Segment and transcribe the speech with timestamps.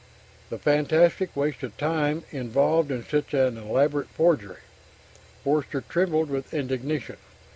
[0.49, 4.61] The fantastic waste of time involved in such an elaborate forgery...
[5.43, 7.17] Forster trembled with indignation.